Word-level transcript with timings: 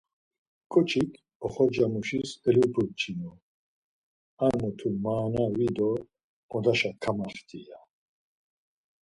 Ǩoçik 0.71 1.11
oxorcamuşis 1.45 2.29
elupurçinu, 2.47 3.31
‘ar 4.45 4.53
mutu 4.61 4.89
maana 5.03 5.45
vi 5.55 5.67
do 5.77 5.91
odaşa 6.55 6.91
kamaxti’ 7.01 7.59
ya. 7.67 7.79